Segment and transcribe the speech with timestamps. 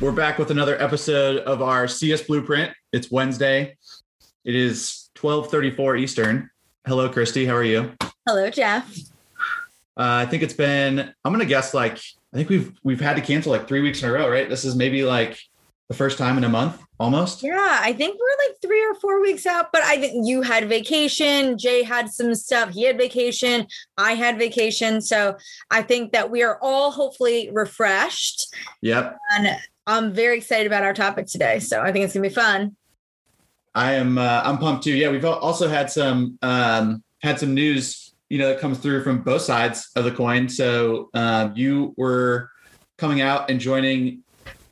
[0.00, 2.72] We're back with another episode of our CS Blueprint.
[2.92, 3.76] It's Wednesday.
[4.44, 6.50] It is 12:34 Eastern.
[6.86, 7.48] Hello, Kristi.
[7.48, 7.94] How are you?
[8.24, 8.88] Hello, Jeff.
[9.96, 11.00] Uh, I think it's been.
[11.00, 11.98] I'm gonna guess like
[12.32, 14.48] I think we've we've had to cancel like three weeks in a row, right?
[14.48, 15.36] This is maybe like
[15.88, 17.42] the first time in a month, almost.
[17.42, 19.72] Yeah, I think we're like three or four weeks out.
[19.72, 21.58] But I think you had vacation.
[21.58, 22.70] Jay had some stuff.
[22.70, 23.66] He had vacation.
[23.96, 25.00] I had vacation.
[25.00, 25.36] So
[25.72, 28.54] I think that we are all hopefully refreshed.
[28.82, 29.18] Yep.
[29.32, 31.60] And I'm very excited about our topic today.
[31.60, 32.76] So I think it's gonna be fun.
[33.74, 34.18] I am.
[34.18, 34.94] Uh, I'm pumped too.
[34.94, 39.22] Yeah, we've also had some um, had some news, you know, that comes through from
[39.22, 40.48] both sides of the coin.
[40.48, 42.50] So um, you were
[42.98, 44.22] coming out and joining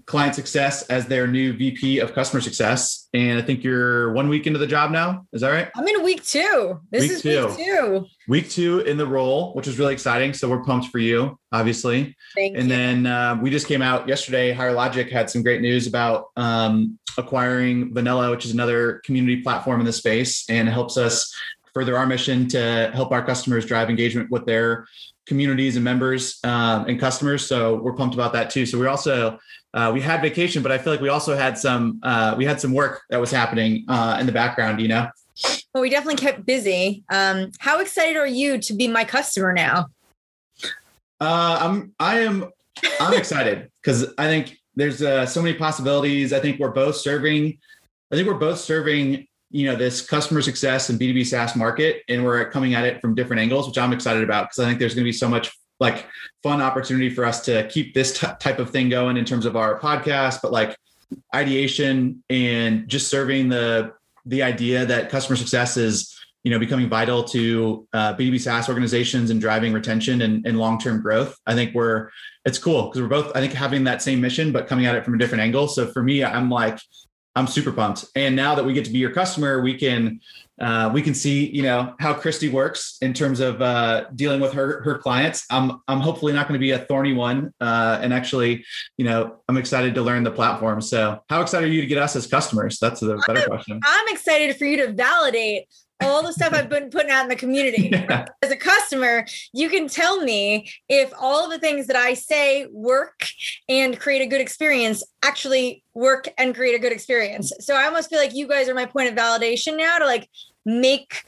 [0.06, 4.59] ClientSuccess as their new VP of customer success, and I think you're one week into
[4.59, 5.27] the job now.
[5.32, 5.69] Is that right?
[5.74, 6.80] I'm in week two.
[6.92, 7.46] This Week is two.
[7.48, 8.06] week two.
[8.29, 10.32] Week two in the role, which is really exciting.
[10.32, 12.16] So we're pumped for you, obviously.
[12.37, 12.77] Thank And you.
[12.77, 14.52] then uh, we just came out yesterday.
[14.52, 19.80] Higher Logic had some great news about um, acquiring Vanilla, which is another community platform
[19.80, 21.35] in the space, and it helps us
[21.74, 24.87] further our mission to help our customers drive engagement with their
[25.26, 27.45] communities and members um, and customers.
[27.46, 28.65] So we're pumped about that too.
[28.65, 29.38] So we also
[29.77, 32.60] uh, we had vacation, but I feel like we also had some uh, we had
[32.60, 34.80] some work that was happening uh, in the background.
[34.80, 35.09] You know.
[35.74, 37.05] well, we definitely kept busy.
[37.13, 39.88] Um, how excited are you to be my customer now?
[41.21, 42.51] Uh, I'm I am
[42.99, 46.32] I'm excited because I think there's uh, so many possibilities.
[46.32, 47.59] I think we're both serving.
[48.10, 52.24] I think we're both serving you know this customer success and B2B SaaS market, and
[52.24, 54.95] we're coming at it from different angles, which I'm excited about because I think there's
[54.95, 56.07] going to be so much like
[56.43, 59.57] fun opportunity for us to keep this t- type of thing going in terms of
[59.57, 60.77] our podcast, but like
[61.35, 63.93] ideation and just serving the
[64.25, 69.31] the idea that customer success is you know becoming vital to uh, b2b saas organizations
[69.31, 71.37] and driving retention and, and long-term growth.
[71.47, 72.10] I think we're
[72.44, 75.04] it's cool because we're both i think having that same mission but coming at it
[75.04, 75.69] from a different angle.
[75.69, 76.78] So for me i'm like
[77.36, 78.06] i'm super pumped.
[78.16, 80.20] And now that we get to be your customer we can
[80.60, 84.52] uh, we can see you know how Kristi works in terms of uh, dealing with
[84.52, 85.44] her her clients.
[85.50, 88.64] I'm i'm hopefully not going to be a thorny one uh, and actually
[88.96, 90.80] you know i'm excited to learn the platform.
[90.80, 92.78] So how excited are you to get us as customers?
[92.78, 93.80] That's the better question.
[93.84, 95.66] I'm excited for you to validate
[96.00, 97.92] all the stuff I've been putting out in the community.
[97.96, 98.26] Yeah.
[98.42, 102.66] As a customer, you can tell me if all of the things that I say
[102.70, 103.26] work
[103.68, 107.52] and create a good experience actually work and create a good experience.
[107.60, 110.28] So I almost feel like you guys are my point of validation now to like
[110.64, 111.24] make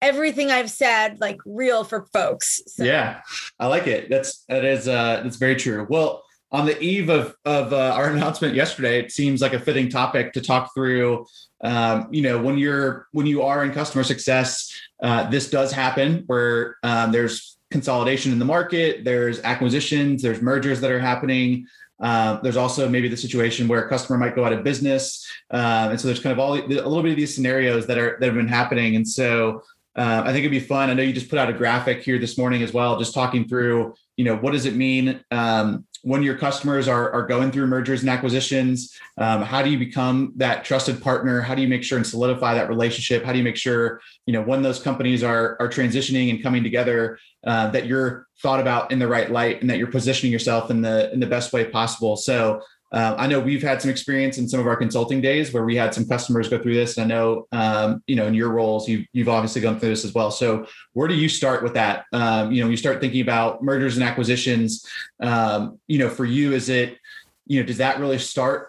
[0.00, 2.60] everything I've said like real for folks.
[2.66, 3.20] So Yeah,
[3.58, 4.10] I like it.
[4.10, 5.86] That's that is uh that's very true.
[5.88, 9.88] Well, on the eve of of uh, our announcement yesterday, it seems like a fitting
[9.88, 11.26] topic to talk through.
[11.62, 16.24] Um, you know, when you're when you are in customer success, uh, this does happen
[16.26, 21.66] where um, there's consolidation in the market, there's acquisitions, there's mergers that are happening.
[22.00, 25.92] Uh, there's also maybe the situation where a customer might go out of business, um,
[25.92, 28.26] and so there's kind of all a little bit of these scenarios that are that
[28.26, 28.96] have been happening.
[28.96, 29.62] And so
[29.94, 30.90] uh, I think it'd be fun.
[30.90, 33.46] I know you just put out a graphic here this morning as well, just talking
[33.46, 37.66] through, you know, what does it mean um, when your customers are, are going through
[37.66, 38.96] mergers and acquisitions?
[39.18, 41.40] Um, how do you become that trusted partner?
[41.40, 43.24] How do you make sure and solidify that relationship?
[43.24, 46.62] How do you make sure, you know, when those companies are are transitioning and coming
[46.62, 50.70] together, uh, that you're thought about in the right light and that you're positioning yourself
[50.70, 52.16] in the in the best way possible?
[52.16, 55.64] So uh, I know we've had some experience in some of our consulting days where
[55.64, 58.50] we had some customers go through this, and I know um, you know in your
[58.50, 60.30] roles you've you've obviously gone through this as well.
[60.30, 62.04] So where do you start with that?
[62.12, 64.86] Um, you know, you start thinking about mergers and acquisitions.
[65.20, 66.98] Um, you know, for you, is it
[67.46, 68.68] you know does that really start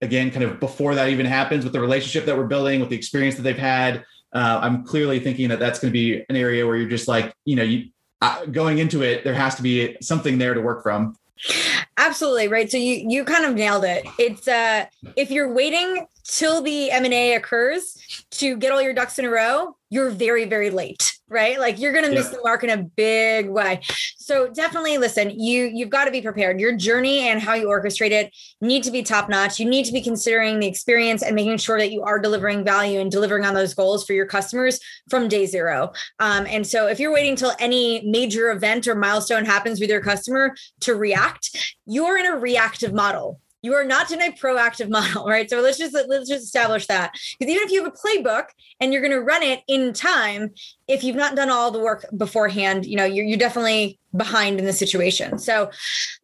[0.00, 2.96] again kind of before that even happens with the relationship that we're building with the
[2.96, 4.04] experience that they've had?
[4.32, 7.34] Uh, I'm clearly thinking that that's going to be an area where you're just like
[7.44, 7.88] you know you
[8.20, 11.16] uh, going into it, there has to be something there to work from.
[11.98, 12.70] Absolutely right.
[12.70, 14.06] So you you kind of nailed it.
[14.18, 14.86] It's uh
[15.16, 17.96] if you're waiting till the M&A occurs
[18.32, 21.58] to get all your ducks in a row, you're very very late, right?
[21.58, 23.80] Like you're going to miss the mark in a big way.
[24.18, 26.60] So definitely listen, you you've got to be prepared.
[26.60, 29.58] Your journey and how you orchestrate it need to be top notch.
[29.58, 33.00] You need to be considering the experience and making sure that you are delivering value
[33.00, 34.78] and delivering on those goals for your customers
[35.08, 35.92] from day zero.
[36.18, 40.02] Um, and so if you're waiting till any major event or milestone happens with your
[40.02, 43.40] customer to react, you're in a reactive model.
[43.62, 45.48] You are not in a proactive model, right?
[45.48, 47.12] So let's just let's just establish that.
[47.38, 48.46] Because even if you have a playbook
[48.80, 50.50] and you're going to run it in time,
[50.86, 54.64] if you've not done all the work beforehand, you know you're, you're definitely behind in
[54.64, 55.38] the situation.
[55.38, 55.70] So,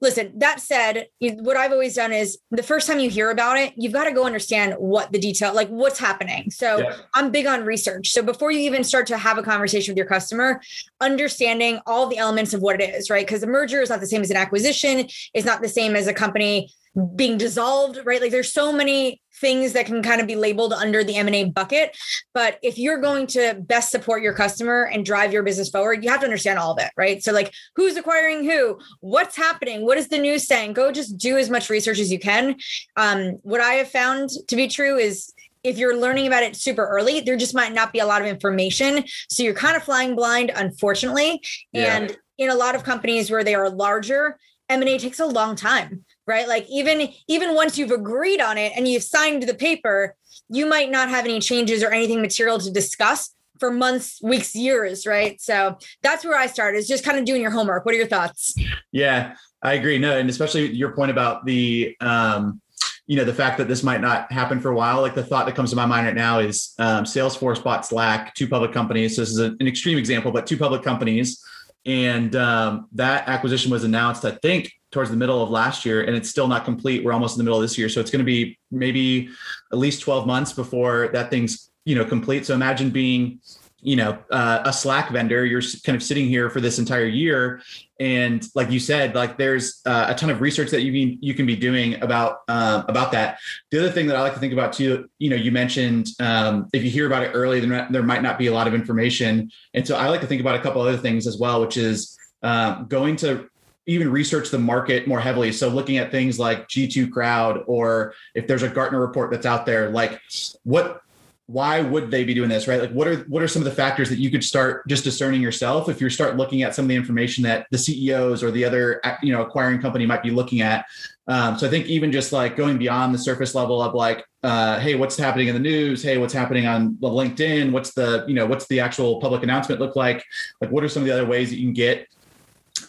[0.00, 0.32] listen.
[0.38, 3.92] That said, what I've always done is the first time you hear about it, you've
[3.92, 6.50] got to go understand what the detail, like what's happening.
[6.50, 6.96] So Yeah.
[7.14, 8.08] I'm big on research.
[8.10, 10.60] So before you even start to have a conversation with your customer,
[11.00, 13.26] understanding all the elements of what it is, right?
[13.26, 16.06] Because a merger is not the same as an acquisition, It's not the same as
[16.06, 16.72] a company
[17.16, 18.20] being dissolved, right?
[18.20, 21.96] Like there's so many things that can kind of be labeled under the M&A bucket,
[22.32, 26.10] but if you're going to best support your customer and drive your business forward, you
[26.10, 27.22] have to understand all of it, right?
[27.22, 30.74] So like who's acquiring who, what's happening, what is the news saying?
[30.74, 32.56] Go just do as much research as you can.
[32.96, 35.32] Um, what I have found to be true is
[35.64, 38.28] if you're learning about it super early, there just might not be a lot of
[38.28, 39.04] information.
[39.28, 41.42] So you're kind of flying blind, unfortunately.
[41.72, 41.96] Yeah.
[41.96, 44.38] And in a lot of companies where they are larger,
[44.68, 46.48] M&A takes a long time, right?
[46.48, 50.14] Like even even once you've agreed on it and you've signed the paper,
[50.48, 55.06] you might not have any changes or anything material to discuss for months, weeks, years,
[55.06, 55.40] right?
[55.40, 57.84] So that's where I start is just kind of doing your homework.
[57.84, 58.54] What are your thoughts?
[58.92, 59.98] Yeah, I agree.
[59.98, 62.60] No, and especially your point about the um
[63.06, 65.46] you know the fact that this might not happen for a while like the thought
[65.46, 69.16] that comes to my mind right now is um, salesforce bought slack two public companies
[69.16, 71.42] so this is an extreme example but two public companies
[71.86, 76.16] and um, that acquisition was announced i think towards the middle of last year and
[76.16, 77.04] it's still not complete.
[77.04, 77.90] We're almost in the middle of this year.
[77.90, 79.28] So it's going to be maybe
[79.72, 82.46] at least 12 months before that thing's you know complete.
[82.46, 83.40] So imagine being
[83.80, 85.44] you know uh, a slack vendor.
[85.44, 87.60] You're kind of sitting here for this entire year.
[88.00, 91.34] And like you said like there's uh, a ton of research that you can you
[91.34, 93.38] can be doing about uh, about that.
[93.72, 96.68] The other thing that i like to think about too you know you mentioned um,
[96.72, 99.50] if you hear about it early then there might not be a lot of information.
[99.74, 102.16] And so i like to think about a couple other things as well which is
[102.44, 103.48] uh, going to
[103.86, 105.52] even research the market more heavily.
[105.52, 109.66] So looking at things like G2 crowd, or if there's a Gartner report that's out
[109.66, 110.20] there, like
[110.62, 111.02] what
[111.46, 112.80] why would they be doing this right?
[112.80, 115.42] Like what are what are some of the factors that you could start just discerning
[115.42, 118.64] yourself if you start looking at some of the information that the ceos or the
[118.64, 120.86] other you know acquiring company might be looking at?
[121.26, 124.78] Um, so i think even just like going beyond the surface level of like uh,
[124.78, 126.02] hey what's happening in the news?
[126.02, 127.72] Hey what's happening on the linkedin?
[127.72, 130.24] What's the you know what's the actual public announcement look like?
[130.62, 132.08] Like what are some of the other ways that you can get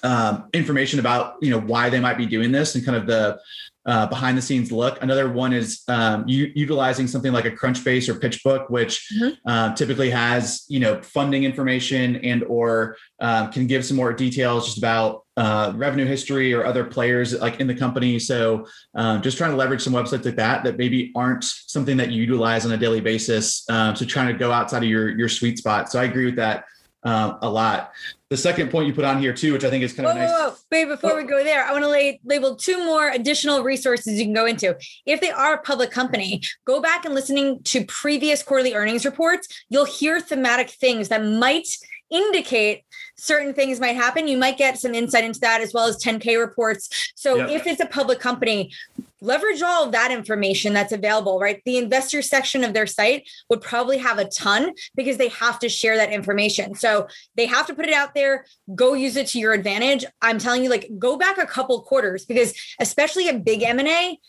[0.05, 3.39] um, information about you know why they might be doing this and kind of the
[3.87, 5.01] uh, behind the scenes look.
[5.03, 9.33] Another one is um, u- utilizing something like a Crunchbase or PitchBook, which mm-hmm.
[9.47, 14.65] uh, typically has you know funding information and or um, can give some more details
[14.65, 18.19] just about uh, revenue history or other players like in the company.
[18.19, 22.11] So um, just trying to leverage some websites like that that maybe aren't something that
[22.11, 23.67] you utilize on a daily basis.
[23.69, 25.91] Um, so trying to go outside of your your sweet spot.
[25.91, 26.65] So I agree with that
[27.05, 27.93] um, a lot.
[28.29, 30.21] The second point you put on here too, which I think is kind of whoa,
[30.21, 30.29] nice.
[30.31, 30.55] Whoa, whoa.
[30.71, 31.17] Wait, before oh.
[31.17, 34.45] we go there, I want to lay, label two more additional resources you can go
[34.45, 34.75] into.
[35.05, 39.47] If they are a public company, go back and listening to previous quarterly earnings reports.
[39.69, 41.67] You'll hear thematic things that might
[42.09, 42.83] indicate
[43.17, 44.27] certain things might happen.
[44.27, 47.11] You might get some insight into that as well as 10K reports.
[47.15, 47.49] So yep.
[47.49, 48.71] if it's a public company,
[49.21, 51.61] leverage all of that information that's available, right?
[51.65, 55.69] The investor section of their site would probably have a ton because they have to
[55.69, 56.75] share that information.
[56.75, 60.05] So they have to put it out there, go use it to your advantage.
[60.21, 64.19] I'm telling you, like, go back a couple quarters because, especially a big M&A,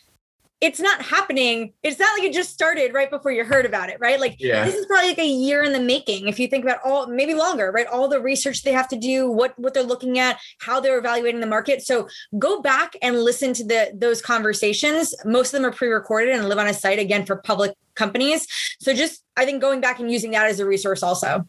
[0.59, 1.73] it's not happening.
[1.83, 4.19] It's not like it just started right before you heard about it, right?
[4.19, 4.65] Like yeah.
[4.65, 6.27] this is probably like a year in the making.
[6.27, 7.85] If you think about all, maybe longer, right?
[7.85, 11.41] All the research they have to do, what what they're looking at, how they're evaluating
[11.41, 11.83] the market.
[11.83, 12.07] So
[12.39, 15.13] go back and listen to the those conversations.
[15.25, 18.47] Most of them are pre-recorded and live on a site again for public companies.
[18.79, 21.47] So just I think going back and using that as a resource also.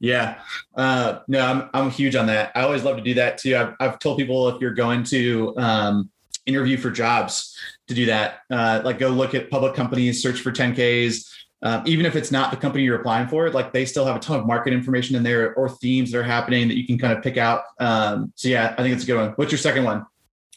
[0.00, 0.40] Yeah,
[0.76, 2.50] uh, no, I'm I'm huge on that.
[2.56, 3.56] I always love to do that too.
[3.56, 6.10] I've I've told people if you're going to um,
[6.46, 7.56] interview for jobs
[7.90, 8.38] to do that.
[8.50, 11.28] Uh, like go look at public companies, search for 10Ks.
[11.62, 14.18] Um, even if it's not the company you're applying for, like they still have a
[14.18, 17.12] ton of market information in there or themes that are happening that you can kind
[17.12, 17.64] of pick out.
[17.78, 19.30] Um, so yeah, I think it's a good one.
[19.36, 20.06] What's your second one?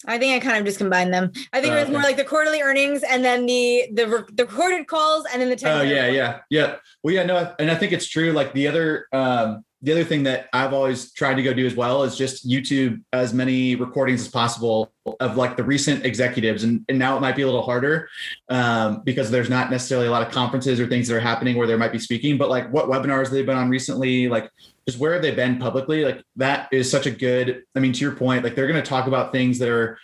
[0.05, 1.31] I think I kind of just combined them.
[1.51, 1.93] I think uh, it was okay.
[1.93, 5.61] more like the quarterly earnings and then the the the recorded calls and then the.
[5.65, 6.75] Oh yeah, yeah, yeah.
[7.01, 8.31] Well, yeah, no, and I think it's true.
[8.31, 11.75] Like the other um, the other thing that I've always tried to go do as
[11.75, 16.63] well is just YouTube as many recordings as possible of like the recent executives.
[16.63, 18.07] And, and now it might be a little harder
[18.47, 21.67] um, because there's not necessarily a lot of conferences or things that are happening where
[21.67, 24.49] they might be speaking, but like what webinars they've been on recently, like
[24.87, 26.05] just where have they been publicly?
[26.05, 28.89] Like that is such a good, I mean, to your point, like they're going to
[28.89, 29.99] talk about things that are,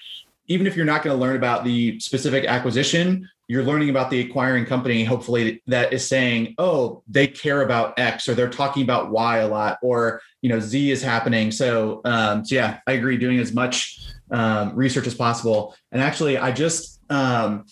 [0.48, 4.22] even if you're not going to learn about the specific acquisition, you're learning about the
[4.22, 9.10] acquiring company, hopefully that is saying, oh, they care about X or they're talking about
[9.10, 11.52] Y a lot or, you know, Z is happening.
[11.52, 15.76] So, um, so yeah, I agree doing as much um, research as possible.
[15.92, 17.66] And actually I just, um,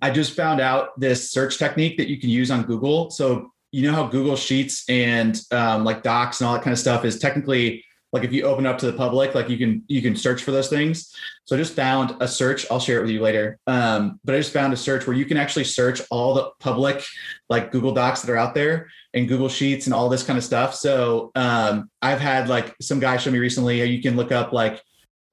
[0.00, 3.10] I just found out this search technique that you can use on Google.
[3.10, 6.78] So, you know how Google Sheets and um, like Docs and all that kind of
[6.78, 10.00] stuff is technically like if you open up to the public like you can you
[10.00, 11.14] can search for those things.
[11.44, 13.58] So i just found a search i'll share it with you later.
[13.66, 17.04] Um, but i just found a search where you can actually search all the public
[17.48, 20.44] like google docs that are out there and google sheets and all this kind of
[20.44, 20.74] stuff.
[20.74, 24.82] So um, i've had like some guy show me recently you can look up like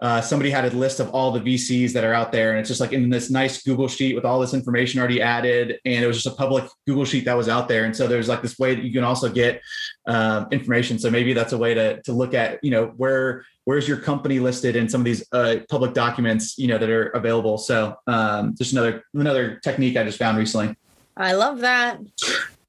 [0.03, 2.67] uh, somebody had a list of all the VCs that are out there, and it's
[2.67, 6.05] just like in this nice Google sheet with all this information already added, and it
[6.05, 7.85] was just a public Google sheet that was out there.
[7.85, 9.61] And so there's like this way that you can also get
[10.05, 10.99] um, information.
[10.99, 14.39] So maybe that's a way to to look at you know where where's your company
[14.39, 17.57] listed in some of these uh, public documents you know that are available.
[17.57, 20.75] So um, just another another technique I just found recently.
[21.15, 21.99] I love that.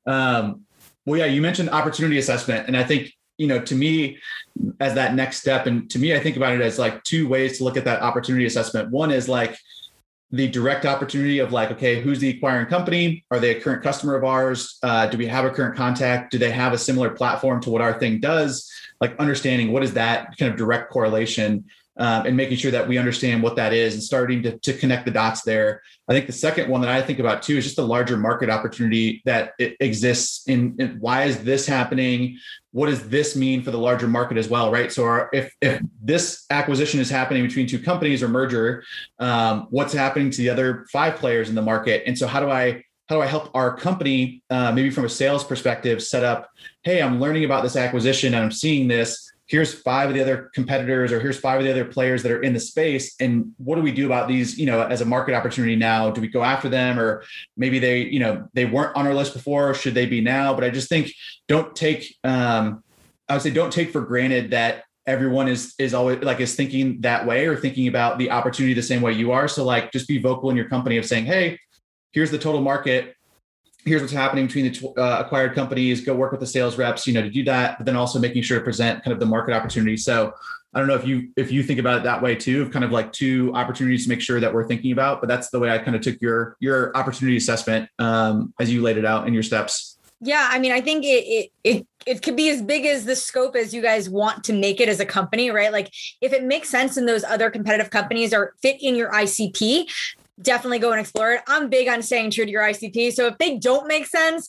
[0.06, 0.64] Um,
[1.04, 4.18] well, yeah, you mentioned opportunity assessment, and I think you know to me
[4.80, 7.58] as that next step and to me i think about it as like two ways
[7.58, 8.90] to look at that opportunity assessment.
[8.90, 9.56] One is like
[10.30, 13.24] the direct opportunity of like okay who's the acquiring company?
[13.30, 14.78] Are they a current customer of ours?
[14.82, 16.32] Uh, do we have a current contact?
[16.32, 18.70] Do they have a similar platform to what our thing does?
[19.00, 21.64] Like understanding what is that kind of direct correlation
[21.96, 25.04] um, and making sure that we understand what that is and starting to, to connect
[25.04, 25.82] the dots there.
[26.08, 28.50] I think the second one that I think about too is just the larger market
[28.50, 32.38] opportunity that exists in, in, why is this happening?
[32.72, 34.92] What does this mean for the larger market as well, right?
[34.92, 38.84] So our, if, if this acquisition is happening between two companies or merger,
[39.20, 42.02] um, what's happening to the other five players in the market?
[42.06, 45.10] And so how do I how do I help our company, uh, maybe from a
[45.10, 46.48] sales perspective, set up?
[46.82, 50.50] Hey, I'm learning about this acquisition and I'm seeing this here's five of the other
[50.54, 53.14] competitors or here's five of the other players that are in the space.
[53.20, 56.10] And what do we do about these you know as a market opportunity now?
[56.10, 56.98] Do we go after them?
[56.98, 57.24] Or
[57.56, 59.74] maybe they you know they weren't on our list before.
[59.74, 60.54] Should they be now?
[60.54, 61.12] But i just think
[61.48, 62.82] don't take um
[63.28, 67.00] i would say don't take for granted that everyone is is always like is thinking
[67.02, 69.48] that way or thinking about the opportunity the same way you are.
[69.48, 71.58] So like just be vocal in your company of saying hey
[72.12, 73.14] here's the total market
[73.84, 77.12] here's what's happening between the uh, acquired companies go work with the sales reps you
[77.12, 79.54] know to do that but then also making sure to present kind of the market
[79.54, 79.96] opportunity.
[79.96, 80.32] So
[80.74, 82.84] i don't know if you if you think about it that way too of kind
[82.84, 85.70] of like two opportunities to make sure that we're thinking about but that's the way
[85.70, 89.32] i kind of took your your opportunity assessment um, as you laid it out in
[89.34, 89.98] your steps.
[90.20, 93.16] Yeah i mean i think it, it it it could be as big as the
[93.16, 95.72] scope as you guys want to make it as a company right?
[95.72, 99.88] Like if it makes sense and those other competitive companies are fit in your icp
[100.40, 101.42] definitely go and explore it.
[101.46, 103.12] I'm big on staying true to your ICP.
[103.12, 104.48] So if they don't make sense,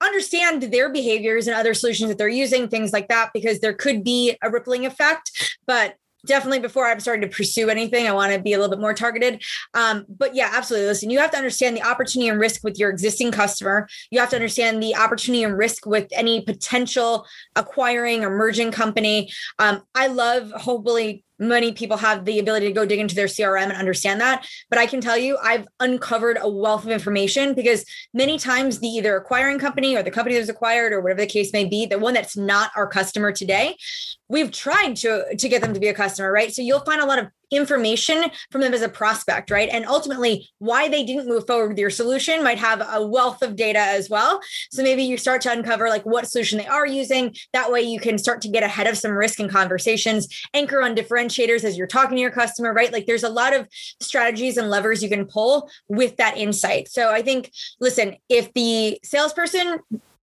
[0.00, 4.04] understand their behaviors and other solutions that they're using, things like that, because there could
[4.04, 5.58] be a rippling effect.
[5.66, 8.80] But definitely before I'm starting to pursue anything, I want to be a little bit
[8.80, 9.42] more targeted.
[9.74, 10.88] Um, but yeah, absolutely.
[10.88, 13.88] Listen, you have to understand the opportunity and risk with your existing customer.
[14.10, 17.26] You have to understand the opportunity and risk with any potential
[17.56, 19.30] acquiring or merging company.
[19.58, 23.64] Um, I love hopefully many people have the ability to go dig into their CRM
[23.64, 24.46] and understand that.
[24.70, 28.88] But I can tell you, I've uncovered a wealth of information because many times the
[28.88, 31.98] either acquiring company or the company that's acquired or whatever the case may be, the
[31.98, 33.76] one that's not our customer today,
[34.28, 36.52] we've tried to to get them to be a customer, right?
[36.52, 39.68] So you'll find a lot of information from them as a prospect, right?
[39.70, 43.56] And ultimately, why they didn't move forward with your solution might have a wealth of
[43.56, 44.40] data as well.
[44.70, 47.34] So maybe you start to uncover like what solution they are using.
[47.52, 50.96] That way, you can start to get ahead of some risk in conversations, anchor on
[50.96, 52.92] differentiators as you're talking to your customer, right?
[52.92, 53.68] Like there's a lot of
[54.00, 56.88] strategies and levers you can pull with that insight.
[56.88, 59.80] So I think, listen, if the salesperson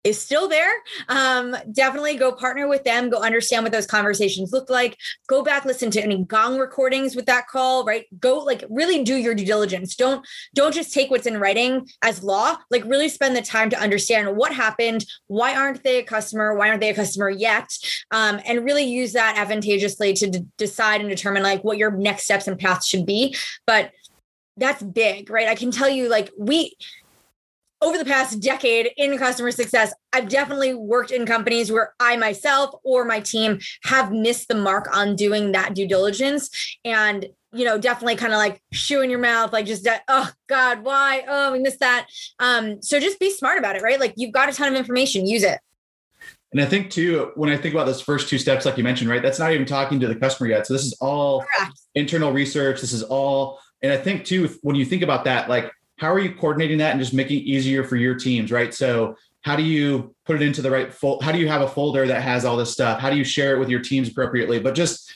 [0.08, 0.72] is still there.
[1.10, 4.98] Um, definitely go partner with them, go understand what those conversations look like.
[5.28, 8.06] Go back, listen to any gong recordings with that call, right?
[8.20, 9.96] Go like really do your due diligence.
[9.96, 12.58] Don't don't just take what's in writing as law.
[12.72, 16.70] Like really spend the time to understand what happened, why aren't they a customer, why
[16.70, 17.70] aren't they a customer yet,
[18.12, 22.24] um, and really use that advantageously to d- decide and determine like what your next
[22.24, 23.36] steps and paths should be.
[23.66, 23.92] But
[24.58, 25.48] that's big, right?
[25.48, 26.76] I can tell you, like we
[27.82, 32.74] over the past decade in customer success, I've definitely worked in companies where I myself
[32.84, 36.78] or my team have missed the mark on doing that due diligence.
[36.84, 40.84] And, you know, definitely kind of like shoe in your mouth, like just, oh God,
[40.84, 41.24] why?
[41.28, 42.08] Oh, we missed that.
[42.40, 44.00] Um, so just be smart about it, right?
[44.00, 45.60] Like you've got a ton of information, use it.
[46.52, 49.10] And I think too, when I think about those first two steps, like you mentioned,
[49.10, 50.66] right, that's not even talking to the customer yet.
[50.66, 51.78] So this is all Correct.
[51.94, 52.82] internal research.
[52.82, 56.20] This is all, and I think too, when you think about that, like how are
[56.20, 58.74] you coordinating that and just making it easier for your teams, right?
[58.74, 61.24] So how do you put it into the right fold?
[61.24, 63.00] How do you have a folder that has all this stuff?
[63.00, 64.60] How do you share it with your teams appropriately?
[64.60, 65.14] But just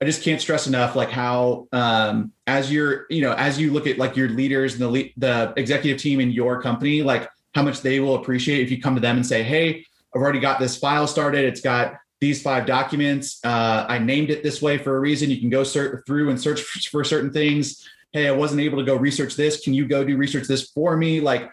[0.00, 3.86] I just can't stress enough like how um, as you're you know as you look
[3.86, 7.62] at like your leaders and the le- the executive team in your company like how
[7.62, 9.84] much they will appreciate if you come to them and say hey
[10.14, 14.44] I've already got this file started it's got these five documents uh, I named it
[14.44, 17.88] this way for a reason you can go search through and search for certain things
[18.12, 19.60] hey, I wasn't able to go research this.
[19.60, 21.20] Can you go do research this for me?
[21.20, 21.50] Like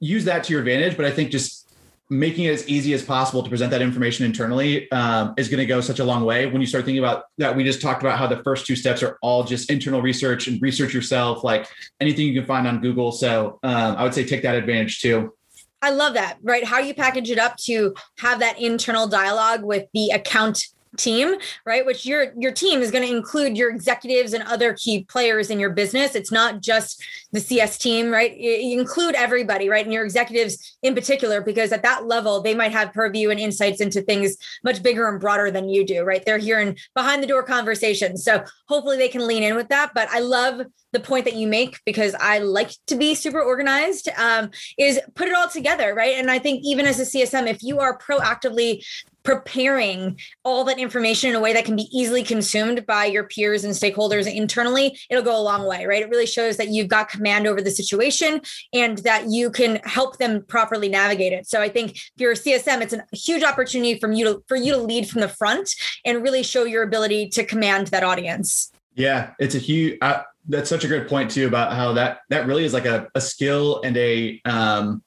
[0.00, 0.96] use that to your advantage.
[0.96, 1.64] But I think just
[2.10, 5.66] making it as easy as possible to present that information internally um, is going to
[5.66, 8.18] go such a long way when you start thinking about that we just talked about
[8.18, 11.66] how the first two steps are all just internal research and research yourself like
[12.00, 15.32] anything you can find on google so um, i would say take that advantage too
[15.80, 19.86] i love that right how you package it up to have that internal dialogue with
[19.94, 21.34] the account team,
[21.64, 21.84] right?
[21.84, 25.58] Which your your team is going to include your executives and other key players in
[25.58, 26.14] your business.
[26.14, 28.36] It's not just the CS team, right?
[28.36, 29.84] You include everybody, right?
[29.84, 33.80] And your executives in particular, because at that level, they might have purview and insights
[33.80, 36.24] into things much bigger and broader than you do, right?
[36.24, 38.24] They're hearing behind the door conversations.
[38.24, 39.92] So hopefully they can lean in with that.
[39.94, 44.08] But I love the point that you make because I like to be super organized
[44.16, 46.14] um, is put it all together, right?
[46.16, 48.84] And I think even as a CSM, if you are proactively
[49.24, 53.64] preparing all that information in a way that can be easily consumed by your peers
[53.64, 56.02] and stakeholders internally, it'll go a long way, right?
[56.02, 60.18] It really shows that you've got command over the situation and that you can help
[60.18, 61.46] them properly navigate it.
[61.46, 64.56] So I think if you're a CSM, it's a huge opportunity from you to for
[64.56, 68.70] you to lead from the front and really show your ability to command that audience.
[68.94, 69.98] Yeah, it's a huge.
[70.02, 73.08] Uh, that's such a good point too about how that that really is like a,
[73.14, 75.02] a skill and a um,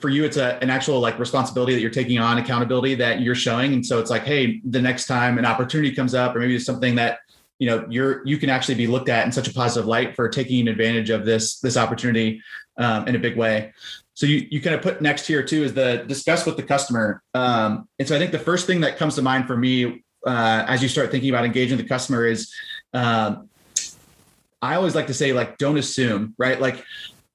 [0.00, 3.34] for you it's a, an actual like responsibility that you're taking on accountability that you're
[3.34, 3.72] showing.
[3.72, 6.66] And so it's like hey the next time an opportunity comes up or maybe it's
[6.66, 7.20] something that
[7.58, 10.28] you know you're you can actually be looked at in such a positive light for
[10.28, 12.42] taking advantage of this this opportunity
[12.78, 13.72] um, in a big way.
[14.14, 17.22] So you you kind of put next here too is the discuss with the customer.
[17.34, 20.64] Um, and so i think the first thing that comes to mind for me uh,
[20.66, 22.52] as you start thinking about engaging the customer is
[22.92, 23.48] um,
[24.60, 26.60] i always like to say like don't assume right?
[26.60, 26.84] Like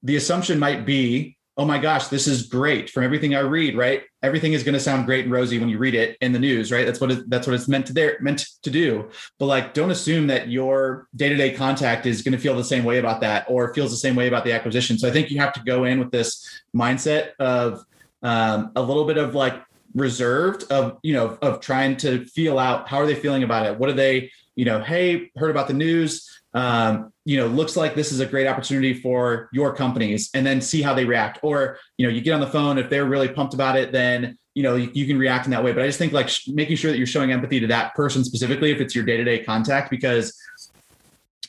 [0.02, 4.02] the assumption might be oh my gosh, this is great from everything I read, right?
[4.22, 6.72] Everything is going to sound great and rosy when you read it in the news,
[6.72, 6.84] right?
[6.84, 9.08] That's what it, that's what it's meant to there meant to do.
[9.38, 12.64] But like, don't assume that your day to day contact is going to feel the
[12.64, 14.98] same way about that or feels the same way about the acquisition.
[14.98, 17.84] So I think you have to go in with this mindset of
[18.22, 19.62] um, a little bit of like
[19.94, 23.78] reserved of you know of trying to feel out how are they feeling about it
[23.78, 27.94] what are they you know hey heard about the news um, you know, looks like
[27.94, 31.40] this is a great opportunity for your companies and then see how they react.
[31.42, 34.38] Or, you know, you get on the phone, if they're really pumped about it, then,
[34.54, 35.72] you know, you, you can react in that way.
[35.72, 38.24] But I just think like sh- making sure that you're showing empathy to that person
[38.24, 40.38] specifically, if it's your day to day contact, because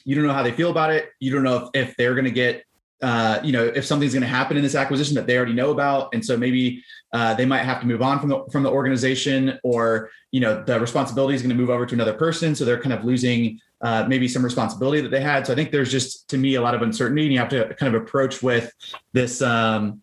[0.05, 1.09] you don't know how they feel about it.
[1.19, 2.63] You don't know if, if they're going to get,
[3.01, 5.71] uh, you know, if something's going to happen in this acquisition that they already know
[5.71, 6.13] about.
[6.13, 9.60] And so maybe uh, they might have to move on from the, from the organization
[9.63, 12.56] or, you know, the responsibility is going to move over to another person.
[12.56, 15.45] So they're kind of losing uh, maybe some responsibility that they had.
[15.45, 17.73] So I think there's just to me a lot of uncertainty, and you have to
[17.75, 18.71] kind of approach with
[19.13, 20.01] this um,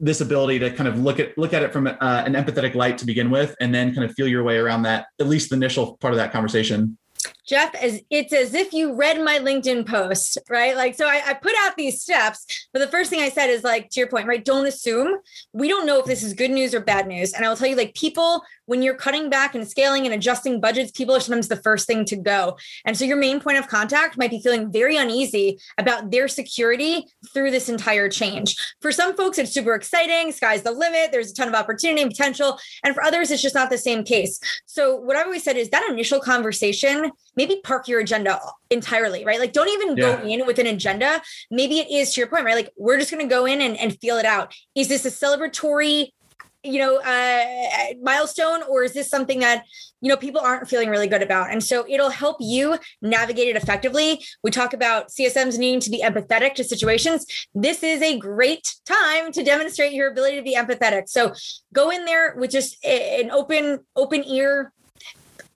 [0.00, 2.98] this ability to kind of look at look at it from uh, an empathetic light
[2.98, 5.56] to begin with, and then kind of feel your way around that at least the
[5.56, 6.96] initial part of that conversation.
[7.46, 10.76] Jeff, as it's as if you read my LinkedIn post, right?
[10.76, 13.64] Like, so I, I, put out these steps, but the first thing I said is
[13.64, 14.44] like, to your point, right?
[14.44, 15.18] Don't assume.
[15.52, 17.32] We don't know if this is good news or bad news.
[17.32, 20.60] And I will tell you, like, people when you're cutting back and scaling and adjusting
[20.60, 22.56] budgets, people are sometimes the first thing to go.
[22.84, 27.04] And so your main point of contact might be feeling very uneasy about their security
[27.34, 28.56] through this entire change.
[28.80, 30.30] For some folks, it's super exciting.
[30.30, 31.10] Sky's the limit.
[31.10, 32.60] There's a ton of opportunity and potential.
[32.84, 34.38] And for others, it's just not the same case.
[34.66, 38.38] So what I've always said is that initial conversation, maybe park your agenda
[38.70, 39.40] entirely, right?
[39.40, 40.14] Like don't even yeah.
[40.14, 41.20] go in with an agenda.
[41.50, 42.54] Maybe it is to your point, right?
[42.54, 44.54] Like we're just going to go in and, and feel it out.
[44.76, 46.10] Is this a celebratory
[46.62, 49.64] you know uh, milestone or is this something that
[50.00, 51.50] you know people aren't feeling really good about?
[51.50, 54.24] And so it'll help you navigate it effectively.
[54.42, 57.26] We talk about csms needing to be empathetic to situations.
[57.54, 61.08] This is a great time to demonstrate your ability to be empathetic.
[61.08, 61.32] So
[61.72, 64.72] go in there with just an open open ear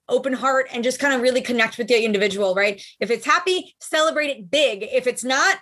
[0.07, 2.83] open heart and just kind of really connect with the individual right?
[2.99, 4.83] If it's happy celebrate it big.
[4.83, 5.57] If it's not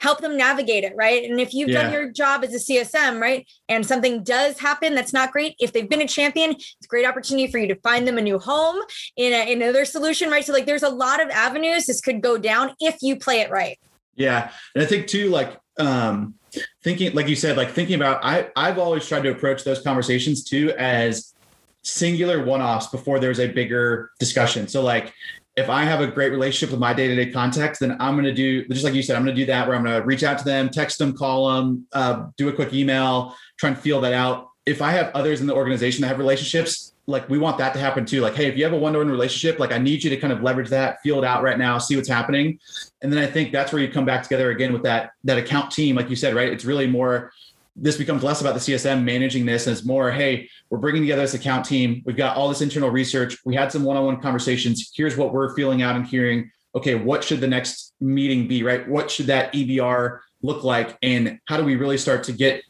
[0.00, 1.28] help them navigate it, right?
[1.28, 1.82] And if you've yeah.
[1.82, 5.72] done your job as a CSM, right, and something does happen that's not great, if
[5.72, 8.38] they've been a champion, it's a great opportunity for you to find them a new
[8.38, 8.80] home
[9.16, 10.44] in, a, in another solution, right?
[10.44, 13.50] So like there's a lot of avenues this could go down if you play it
[13.50, 13.78] right.
[14.14, 14.50] Yeah.
[14.74, 16.34] And I think too, like um
[16.82, 20.44] thinking, like you said, like thinking about I I've always tried to approach those conversations
[20.44, 21.34] too as
[21.82, 24.68] singular one-offs before there's a bigger discussion.
[24.68, 25.12] So like
[25.58, 28.66] if I have a great relationship with my day-to-day contacts, then I'm going to do
[28.68, 29.16] just like you said.
[29.16, 31.12] I'm going to do that where I'm going to reach out to them, text them,
[31.12, 34.50] call them, uh, do a quick email, try and feel that out.
[34.66, 37.80] If I have others in the organization that have relationships, like we want that to
[37.80, 38.20] happen too.
[38.20, 40.42] Like, hey, if you have a one-to-one relationship, like I need you to kind of
[40.42, 42.60] leverage that, feel it out right now, see what's happening,
[43.02, 45.72] and then I think that's where you come back together again with that that account
[45.72, 46.52] team, like you said, right?
[46.52, 47.32] It's really more
[47.80, 51.22] this becomes less about the CSM managing this and it's more, hey, we're bringing together
[51.22, 52.02] this account team.
[52.04, 53.38] We've got all this internal research.
[53.44, 54.90] We had some one-on-one conversations.
[54.94, 56.50] Here's what we're feeling out and hearing.
[56.74, 58.86] Okay, what should the next meeting be, right?
[58.88, 60.96] What should that EBR look like?
[61.02, 62.62] And how do we really start to get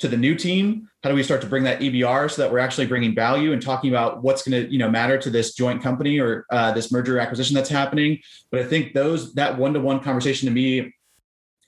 [0.00, 0.88] to the new team?
[1.02, 3.62] How do we start to bring that EBR so that we're actually bringing value and
[3.62, 6.90] talking about what's going to, you know, matter to this joint company or uh, this
[6.90, 8.18] merger acquisition that's happening?
[8.50, 10.92] But I think those that one-to-one conversation to me,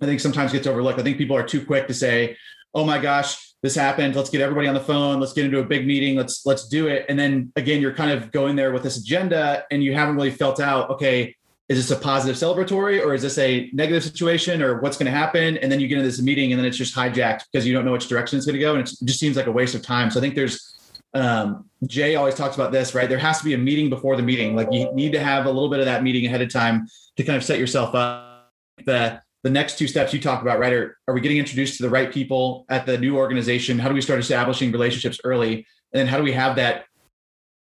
[0.00, 0.98] I think sometimes gets overlooked.
[0.98, 2.36] I think people are too quick to say,
[2.76, 4.14] oh my gosh, this happened.
[4.14, 5.18] Let's get everybody on the phone.
[5.18, 6.14] Let's get into a big meeting.
[6.14, 7.06] Let's let's do it.
[7.08, 10.30] And then again, you're kind of going there with this agenda, and you haven't really
[10.30, 10.90] felt out.
[10.90, 11.34] Okay,
[11.68, 15.18] is this a positive celebratory, or is this a negative situation, or what's going to
[15.18, 15.56] happen?
[15.56, 17.86] And then you get into this meeting, and then it's just hijacked because you don't
[17.86, 19.82] know which direction it's going to go, and it just seems like a waste of
[19.82, 20.10] time.
[20.10, 20.76] So I think there's
[21.14, 23.08] um, Jay always talks about this, right?
[23.08, 24.54] There has to be a meeting before the meeting.
[24.54, 26.86] Like you need to have a little bit of that meeting ahead of time
[27.16, 28.52] to kind of set yourself up.
[28.84, 30.72] The the next two steps you talk about, right?
[30.72, 33.78] Are, are we getting introduced to the right people at the new organization?
[33.78, 35.64] How do we start establishing relationships early?
[35.92, 36.86] And then how do we have that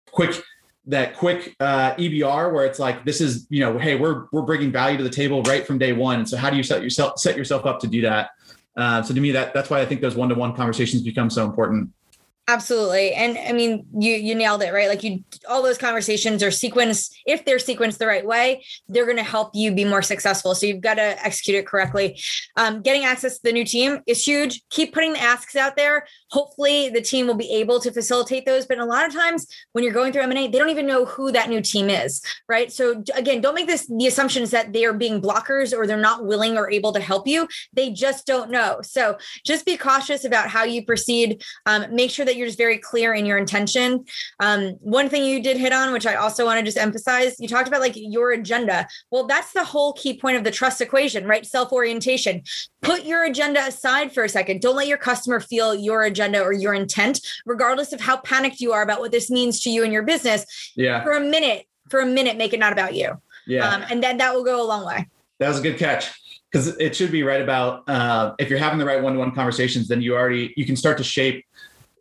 [0.09, 0.41] quick
[0.85, 4.71] that quick uh, EBR where it's like this is you know hey we're we're bringing
[4.71, 6.19] value to the table right from day one.
[6.19, 8.29] And so how do you set yourself set yourself up to do that?
[8.77, 11.29] Uh, so to me that that's why I think those one to one conversations become
[11.29, 11.89] so important.
[12.49, 13.13] Absolutely.
[13.13, 14.89] And I mean, you you nailed it, right?
[14.89, 17.13] Like you all those conversations are sequenced.
[17.25, 20.53] If they're sequenced the right way, they're going to help you be more successful.
[20.53, 22.19] So you've got to execute it correctly.
[22.57, 24.61] Um, getting access to the new team is huge.
[24.71, 26.05] Keep putting the asks out there.
[26.31, 28.65] Hopefully the team will be able to facilitate those.
[28.65, 31.31] But a lot of times when you're going through M&A, they don't even know who
[31.31, 32.69] that new team is, right?
[32.73, 36.25] So again, don't make this the assumptions that they are being blockers or they're not
[36.25, 37.47] willing or able to help you.
[37.71, 38.81] They just don't know.
[38.81, 41.41] So just be cautious about how you proceed.
[41.65, 44.05] Um, make sure that that you're just very clear in your intention.
[44.39, 47.47] Um, one thing you did hit on, which I also want to just emphasize, you
[47.47, 48.87] talked about like your agenda.
[49.11, 51.45] Well, that's the whole key point of the trust equation, right?
[51.45, 52.41] Self orientation.
[52.81, 54.61] Put your agenda aside for a second.
[54.61, 58.73] Don't let your customer feel your agenda or your intent, regardless of how panicked you
[58.73, 60.71] are about what this means to you and your business.
[60.75, 61.03] Yeah.
[61.03, 63.21] For a minute, for a minute, make it not about you.
[63.45, 63.67] Yeah.
[63.67, 65.07] Um, and then that will go a long way.
[65.39, 66.11] That was a good catch
[66.53, 70.01] because it should be right about uh, if you're having the right one-to-one conversations then
[70.01, 71.43] you already you can start to shape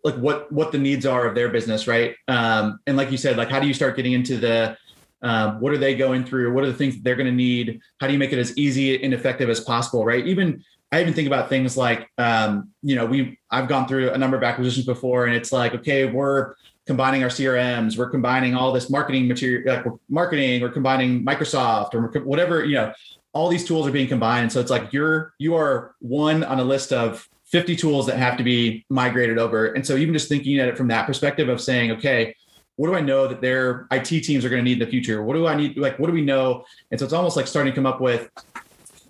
[0.04, 2.16] like what what the needs are of their business, right?
[2.28, 4.76] Um, and like you said, like how do you start getting into the
[5.22, 6.52] um, what are they going through?
[6.52, 7.80] What are the things that they're going to need?
[8.00, 10.26] How do you make it as easy and effective as possible, right?
[10.26, 14.18] Even I even think about things like um, you know we I've gone through a
[14.18, 16.54] number of acquisitions before, and it's like okay, we're
[16.86, 21.94] combining our CRMs, we're combining all this marketing material, like we're marketing, we're combining Microsoft
[21.94, 22.92] or whatever you know.
[23.34, 26.64] All these tools are being combined, so it's like you're you are one on a
[26.64, 29.66] list of 50 tools that have to be migrated over.
[29.74, 32.34] And so even just thinking at it from that perspective of saying, okay,
[32.76, 35.22] what do I know that their IT teams are going to need in the future?
[35.22, 35.76] What do I need?
[35.76, 36.64] Like, what do we know?
[36.90, 38.30] And so it's almost like starting to come up with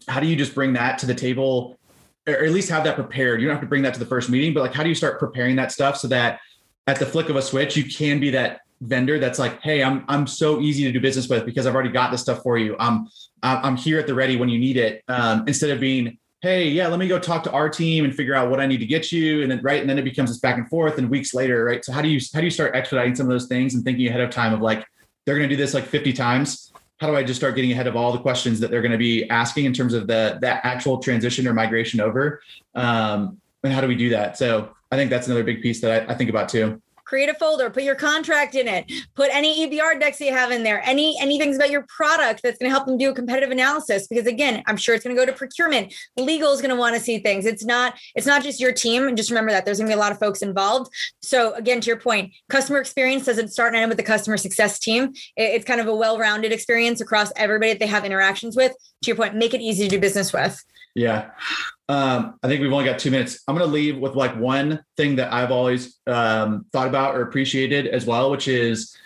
[0.09, 1.79] how do you just bring that to the table
[2.27, 3.41] or at least have that prepared?
[3.41, 4.95] You don't have to bring that to the first meeting, but like, how do you
[4.97, 6.41] start preparing that stuff so that
[6.89, 10.05] at the flick of a switch, you can be that vendor that's like, hey, I'm
[10.09, 12.75] I'm so easy to do business with because I've already got this stuff for you.
[12.81, 13.09] I'm
[13.45, 15.03] I'm here at the ready when you need it.
[15.09, 18.35] Um, instead of being hey, yeah, let me go talk to our team and figure
[18.35, 19.43] out what I need to get you.
[19.43, 19.81] And then right.
[19.81, 21.85] And then it becomes this back and forth and weeks later, right.
[21.85, 24.09] So how do you how do you start expediting some of those things and thinking
[24.09, 24.85] ahead of time of like,
[25.25, 26.73] they're going to do this like 50 times.
[26.99, 28.99] How do I just start getting ahead of all the questions that they're going to
[28.99, 32.43] be asking in terms of the that actual transition or migration over?
[32.75, 34.37] Um, and how do we do that?
[34.37, 36.82] So I think that's another big piece that I, I think about too
[37.13, 40.63] create a folder put your contract in it put any ebr decks you have in
[40.63, 44.07] there any anything about your product that's going to help them do a competitive analysis.
[44.07, 45.93] Because again i'm sure it's going to go to procurement.
[46.17, 47.45] Legal is going to want to see things.
[47.47, 49.07] It's not it's not just your team.
[49.07, 50.91] And just remember that there's going to be a lot of folks involved.
[51.21, 54.79] So again to your point customer experience doesn't start and end with the customer success
[54.79, 55.13] team.
[55.37, 58.73] It's kind of a well-rounded experience across everybody that they have interactions with.
[59.03, 61.31] To your point make it easy to do business with yeah
[61.93, 63.43] um, I think we've only got two minutes.
[63.47, 67.23] I'm going to leave with like one thing that I've always um, thought about or
[67.23, 68.97] appreciated as well, which is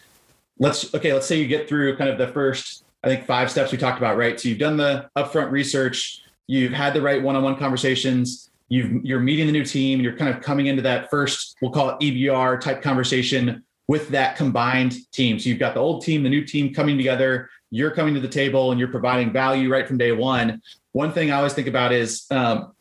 [0.60, 1.12] let's okay.
[1.12, 3.98] Let's say you get through kind of the first, I think five steps we talked
[3.98, 4.38] about, right?
[4.38, 9.46] So you've done the upfront research, you've had the right one-on-one conversations, you've you're meeting
[9.46, 12.82] the new team, you're kind of coming into that first, we'll call it EBR type
[12.82, 15.40] conversation with that combined team.
[15.40, 17.48] So you've got the old team, the new team coming together.
[17.70, 20.62] You're coming to the table and you're providing value right from day one
[20.96, 22.72] one thing I always think about is um,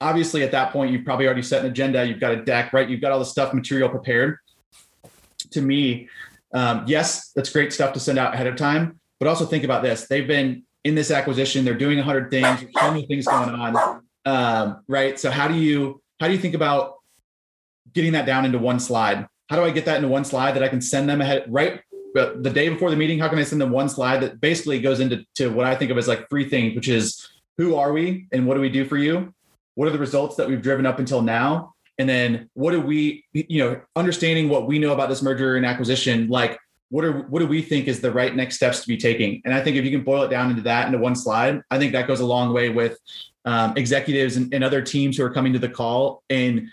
[0.00, 2.88] obviously at that point you've probably already set an agenda, you've got a deck, right?
[2.88, 4.38] You've got all the stuff material prepared.
[5.50, 6.08] To me,
[6.54, 9.82] um, yes, that's great stuff to send out ahead of time, but also think about
[9.82, 13.50] this: they've been in this acquisition, they're doing a hundred things, so many things going
[13.50, 15.18] on, um, right?
[15.18, 16.94] So how do you how do you think about
[17.92, 19.26] getting that down into one slide?
[19.50, 21.80] How do I get that into one slide that I can send them ahead right
[22.14, 23.18] the day before the meeting?
[23.18, 25.90] How can I send them one slide that basically goes into to what I think
[25.90, 28.84] of as like three things, which is who are we and what do we do
[28.84, 29.32] for you?
[29.74, 31.74] What are the results that we've driven up until now?
[31.98, 35.64] And then what do we, you know, understanding what we know about this merger and
[35.64, 36.58] acquisition, like
[36.90, 39.42] what are what do we think is the right next steps to be taking?
[39.44, 41.78] And I think if you can boil it down into that into one slide, I
[41.78, 42.98] think that goes a long way with
[43.44, 46.68] um, executives and, and other teams who are coming to the call and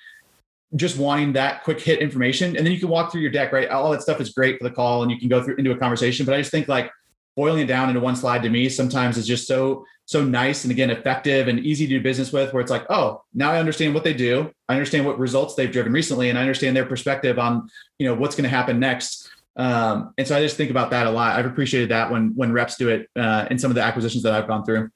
[0.76, 2.58] just wanting that quick hit information.
[2.58, 3.70] And then you can walk through your deck, right?
[3.70, 5.78] All that stuff is great for the call and you can go through into a
[5.78, 6.26] conversation.
[6.26, 6.92] But I just think like
[7.36, 10.72] boiling it down into one slide to me sometimes is just so so nice and
[10.72, 13.94] again effective and easy to do business with where it's like oh now i understand
[13.94, 17.40] what they do i understand what results they've driven recently and i understand their perspective
[17.40, 17.70] on
[18.00, 21.08] you know what's going to happen next um, and so i just think about that
[21.08, 23.82] a lot i've appreciated that when when reps do it uh, in some of the
[23.82, 24.90] acquisitions that i've gone through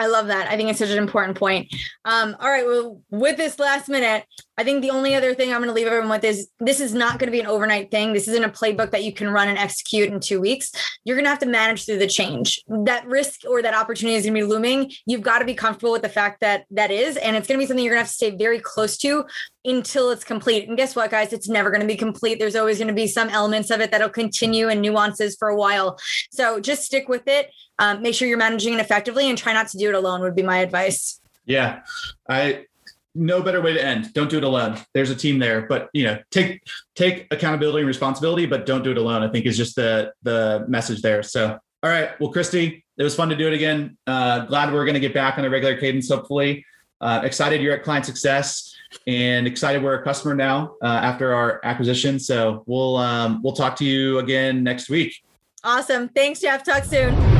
[0.00, 0.50] I love that.
[0.50, 1.74] I think it's such an important point.
[2.06, 2.64] Um, all right.
[2.64, 4.24] Well, with this last minute,
[4.60, 6.92] I think the only other thing I'm going to leave everyone with is this is
[6.92, 8.12] not going to be an overnight thing.
[8.12, 10.70] This isn't a playbook that you can run and execute in two weeks.
[11.04, 12.62] You're going to have to manage through the change.
[12.68, 14.92] That risk or that opportunity is going to be looming.
[15.06, 17.62] You've got to be comfortable with the fact that that is, and it's going to
[17.62, 19.24] be something you're going to have to stay very close to
[19.64, 20.68] until it's complete.
[20.68, 21.32] And guess what, guys?
[21.32, 22.38] It's never going to be complete.
[22.38, 25.56] There's always going to be some elements of it that'll continue and nuances for a
[25.56, 25.98] while.
[26.30, 29.68] So just stick with it um, make sure you're managing it effectively and try not
[29.68, 31.80] to do it alone would be my advice yeah
[32.28, 32.64] i
[33.14, 34.12] no better way to end.
[34.12, 34.78] Don't do it alone.
[34.94, 36.62] There's a team there but you know take
[36.94, 40.64] take accountability and responsibility but don't do it alone i think is just the the
[40.68, 41.22] message there.
[41.22, 42.18] So all right.
[42.20, 43.96] Well Kristi it was fun to do it again.
[44.06, 46.64] Uh, glad we're going to get back on a regular cadence hopefully.
[47.00, 48.74] Uh, excited you're at ClientSuccess
[49.06, 52.18] and excited we're a customer now uh, after our acquisition.
[52.18, 55.14] So we'll um, we'll talk to you again next week.
[55.64, 56.08] Awesome.
[56.08, 56.62] Thanks jeff.
[56.62, 57.39] Talk soon